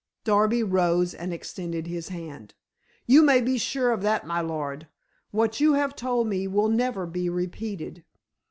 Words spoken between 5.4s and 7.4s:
you have told me will never be